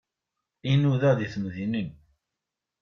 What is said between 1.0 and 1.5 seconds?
deg